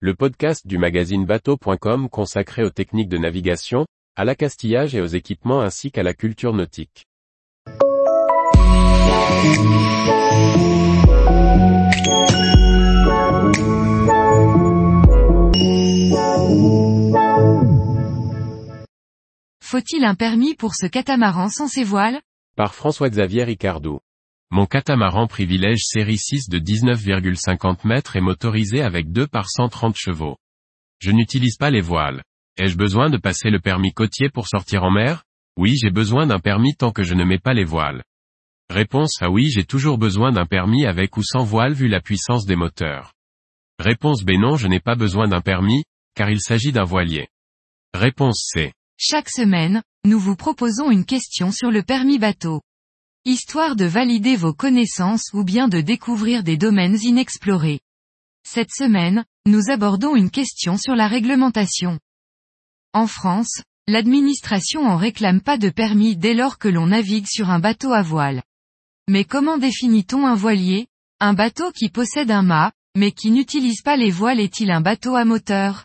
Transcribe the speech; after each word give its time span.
le 0.00 0.14
podcast 0.14 0.66
du 0.66 0.76
magazine 0.76 1.24
bateau.com 1.24 2.10
consacré 2.10 2.62
aux 2.62 2.70
techniques 2.70 3.08
de 3.08 3.16
navigation, 3.16 3.86
à 4.14 4.26
l'accastillage 4.26 4.94
et 4.94 5.00
aux 5.00 5.06
équipements 5.06 5.62
ainsi 5.62 5.90
qu'à 5.90 6.02
la 6.02 6.12
culture 6.12 6.52
nautique. 6.52 7.06
Faut-il 19.62 20.04
un 20.04 20.14
permis 20.14 20.54
pour 20.54 20.74
ce 20.74 20.86
catamaran 20.86 21.48
sans 21.48 21.68
ses 21.68 21.84
voiles? 21.84 22.20
Par 22.54 22.74
François-Xavier 22.74 23.44
Ricardou. 23.44 24.00
Mon 24.52 24.66
catamaran 24.66 25.26
privilège 25.26 25.80
série 25.82 26.18
6 26.18 26.48
de 26.48 26.60
19,50 26.60 27.86
mètres 27.86 28.14
est 28.14 28.20
motorisé 28.20 28.80
avec 28.80 29.10
2 29.10 29.26
par 29.26 29.50
130 29.50 29.96
chevaux. 29.96 30.36
Je 31.00 31.10
n'utilise 31.10 31.56
pas 31.56 31.70
les 31.70 31.80
voiles. 31.80 32.22
Ai-je 32.56 32.76
besoin 32.76 33.10
de 33.10 33.16
passer 33.16 33.50
le 33.50 33.58
permis 33.58 33.92
côtier 33.92 34.30
pour 34.30 34.46
sortir 34.46 34.84
en 34.84 34.92
mer? 34.92 35.24
Oui 35.58 35.74
j'ai 35.76 35.90
besoin 35.90 36.28
d'un 36.28 36.38
permis 36.38 36.76
tant 36.76 36.92
que 36.92 37.02
je 37.02 37.14
ne 37.14 37.24
mets 37.24 37.40
pas 37.40 37.54
les 37.54 37.64
voiles. 37.64 38.04
Réponse 38.70 39.20
A 39.20 39.30
oui 39.30 39.50
j'ai 39.50 39.64
toujours 39.64 39.98
besoin 39.98 40.30
d'un 40.30 40.46
permis 40.46 40.86
avec 40.86 41.16
ou 41.16 41.24
sans 41.24 41.42
voile 41.42 41.72
vu 41.72 41.88
la 41.88 42.00
puissance 42.00 42.46
des 42.46 42.56
moteurs. 42.56 43.14
Réponse 43.80 44.22
B 44.22 44.32
non 44.38 44.56
je 44.56 44.68
n'ai 44.68 44.80
pas 44.80 44.94
besoin 44.94 45.26
d'un 45.26 45.40
permis, 45.40 45.82
car 46.14 46.30
il 46.30 46.40
s'agit 46.40 46.72
d'un 46.72 46.84
voilier. 46.84 47.26
Réponse 47.94 48.48
C. 48.54 48.72
Chaque 48.96 49.28
semaine, 49.28 49.82
nous 50.04 50.20
vous 50.20 50.36
proposons 50.36 50.90
une 50.90 51.04
question 51.04 51.50
sur 51.50 51.72
le 51.72 51.82
permis 51.82 52.18
bateau. 52.18 52.62
Histoire 53.28 53.74
de 53.74 53.86
valider 53.86 54.36
vos 54.36 54.54
connaissances 54.54 55.32
ou 55.32 55.42
bien 55.42 55.66
de 55.66 55.80
découvrir 55.80 56.44
des 56.44 56.56
domaines 56.56 56.96
inexplorés. 57.02 57.80
Cette 58.46 58.70
semaine, 58.70 59.24
nous 59.46 59.68
abordons 59.68 60.14
une 60.14 60.30
question 60.30 60.76
sur 60.78 60.94
la 60.94 61.08
réglementation. 61.08 61.98
En 62.92 63.08
France, 63.08 63.62
l'administration 63.88 64.86
en 64.86 64.96
réclame 64.96 65.40
pas 65.40 65.58
de 65.58 65.70
permis 65.70 66.16
dès 66.16 66.34
lors 66.34 66.56
que 66.56 66.68
l'on 66.68 66.86
navigue 66.86 67.26
sur 67.26 67.50
un 67.50 67.58
bateau 67.58 67.92
à 67.92 68.00
voile. 68.00 68.44
Mais 69.08 69.24
comment 69.24 69.58
définit-on 69.58 70.24
un 70.24 70.36
voilier? 70.36 70.86
Un 71.18 71.34
bateau 71.34 71.72
qui 71.72 71.88
possède 71.88 72.30
un 72.30 72.42
mât, 72.42 72.70
mais 72.96 73.10
qui 73.10 73.32
n'utilise 73.32 73.82
pas 73.82 73.96
les 73.96 74.12
voiles 74.12 74.38
est-il 74.38 74.70
un 74.70 74.80
bateau 74.80 75.16
à 75.16 75.24
moteur? 75.24 75.84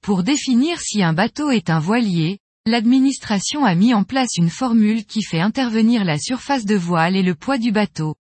Pour 0.00 0.22
définir 0.22 0.80
si 0.80 1.02
un 1.02 1.12
bateau 1.12 1.50
est 1.50 1.70
un 1.70 1.80
voilier, 1.80 2.38
l'administration 2.66 3.64
a 3.64 3.74
mis 3.74 3.94
en 3.94 4.02
place 4.02 4.36
une 4.36 4.50
formule 4.50 5.06
qui 5.06 5.22
fait 5.22 5.40
intervenir 5.40 6.04
la 6.04 6.18
surface 6.18 6.64
de 6.64 6.74
voile 6.74 7.16
et 7.16 7.22
le 7.22 7.34
poids 7.34 7.58
du 7.58 7.70
bateau. 7.72 8.16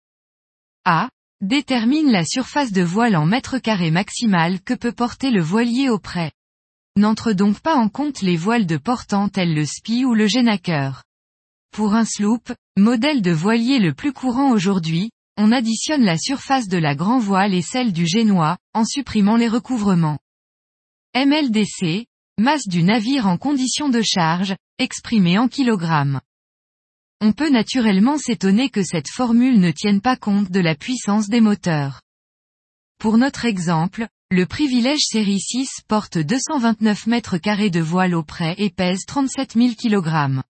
A. 0.83 1.09
Détermine 1.41 2.11
la 2.11 2.25
surface 2.25 2.71
de 2.71 2.81
voile 2.81 3.15
en 3.15 3.25
mètres 3.25 3.59
carrés 3.59 3.91
maximal 3.91 4.61
que 4.61 4.73
peut 4.73 4.91
porter 4.91 5.31
le 5.31 5.41
voilier 5.41 5.89
au 5.89 5.99
près. 5.99 6.31
N'entre 6.97 7.33
donc 7.33 7.59
pas 7.61 7.75
en 7.75 7.87
compte 7.87 8.21
les 8.21 8.35
voiles 8.35 8.65
de 8.65 8.77
portant 8.77 9.29
tels 9.29 9.53
le 9.53 9.65
spi 9.65 10.05
ou 10.05 10.13
le 10.13 10.27
génaqueur. 10.27 11.03
Pour 11.71 11.93
un 11.95 12.05
sloop, 12.05 12.51
modèle 12.77 13.21
de 13.21 13.31
voilier 13.31 13.79
le 13.79 13.93
plus 13.93 14.11
courant 14.11 14.51
aujourd'hui, 14.51 15.11
on 15.37 15.51
additionne 15.51 16.03
la 16.03 16.17
surface 16.17 16.67
de 16.67 16.77
la 16.77 16.95
grand 16.95 17.17
voile 17.17 17.53
et 17.53 17.61
celle 17.61 17.93
du 17.93 18.05
génois, 18.05 18.57
en 18.73 18.85
supprimant 18.85 19.37
les 19.37 19.47
recouvrements. 19.47 20.19
MLDC, 21.15 22.05
masse 22.41 22.67
du 22.67 22.83
navire 22.83 23.27
en 23.27 23.37
condition 23.37 23.87
de 23.87 24.01
charge, 24.01 24.55
exprimée 24.79 25.37
en 25.37 25.47
kilogrammes. 25.47 26.19
On 27.21 27.31
peut 27.31 27.49
naturellement 27.49 28.17
s'étonner 28.17 28.69
que 28.69 28.83
cette 28.83 29.09
formule 29.09 29.59
ne 29.59 29.71
tienne 29.71 30.01
pas 30.01 30.17
compte 30.17 30.51
de 30.51 30.59
la 30.59 30.75
puissance 30.75 31.29
des 31.29 31.39
moteurs. 31.39 32.01
Pour 32.97 33.17
notre 33.17 33.45
exemple, 33.45 34.07
le 34.31 34.45
privilège 34.45 35.01
série 35.01 35.39
6 35.39 35.83
porte 35.87 36.17
229 36.17 37.07
mètres 37.07 37.37
carrés 37.37 37.69
de 37.69 37.79
voile 37.79 38.15
au 38.15 38.23
près 38.23 38.55
et 38.57 38.69
pèse 38.69 39.05
37 39.05 39.53
000 39.53 39.75
kg. 39.75 40.41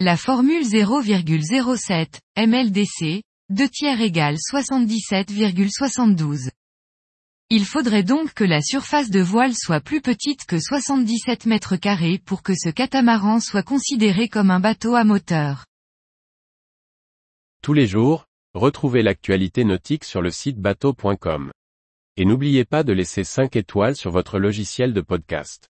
La 0.00 0.16
formule 0.16 0.62
0,07, 0.62 2.20
MLDC, 2.36 3.22
2 3.50 3.68
tiers 3.68 4.00
égale 4.00 4.36
77,72. 4.36 6.50
Il 7.50 7.64
faudrait 7.64 8.02
donc 8.02 8.34
que 8.34 8.44
la 8.44 8.60
surface 8.60 9.08
de 9.08 9.20
voile 9.20 9.54
soit 9.54 9.80
plus 9.80 10.02
petite 10.02 10.44
que 10.44 10.60
77 10.60 11.46
mètres 11.46 11.76
carrés 11.76 12.18
pour 12.18 12.42
que 12.42 12.52
ce 12.54 12.68
catamaran 12.68 13.40
soit 13.40 13.62
considéré 13.62 14.28
comme 14.28 14.50
un 14.50 14.60
bateau 14.60 14.94
à 14.94 15.04
moteur. 15.04 15.64
Tous 17.62 17.72
les 17.72 17.86
jours, 17.86 18.26
retrouvez 18.52 19.02
l'actualité 19.02 19.64
nautique 19.64 20.04
sur 20.04 20.20
le 20.20 20.30
site 20.30 20.58
bateau.com. 20.58 21.50
Et 22.18 22.26
n'oubliez 22.26 22.66
pas 22.66 22.82
de 22.82 22.92
laisser 22.92 23.24
5 23.24 23.56
étoiles 23.56 23.96
sur 23.96 24.10
votre 24.10 24.38
logiciel 24.38 24.92
de 24.92 25.00
podcast. 25.00 25.68